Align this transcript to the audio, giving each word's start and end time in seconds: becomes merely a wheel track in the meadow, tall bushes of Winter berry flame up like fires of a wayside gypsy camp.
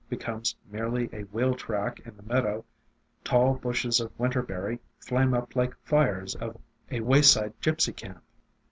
becomes 0.09 0.55
merely 0.71 1.07
a 1.13 1.21
wheel 1.25 1.53
track 1.53 1.99
in 2.07 2.17
the 2.17 2.23
meadow, 2.23 2.65
tall 3.23 3.53
bushes 3.53 3.99
of 3.99 4.09
Winter 4.19 4.41
berry 4.41 4.79
flame 4.97 5.35
up 5.35 5.55
like 5.55 5.75
fires 5.83 6.33
of 6.33 6.57
a 6.89 7.01
wayside 7.01 7.53
gypsy 7.61 7.95
camp. 7.95 8.23